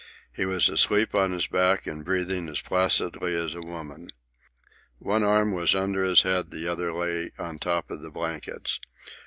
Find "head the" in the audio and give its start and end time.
6.23-6.67